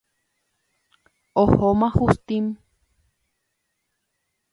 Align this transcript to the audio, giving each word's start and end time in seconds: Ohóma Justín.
Ohóma 1.43 1.91
Justín. 1.93 2.45